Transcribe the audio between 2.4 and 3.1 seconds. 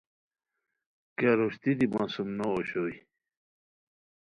اوشوئے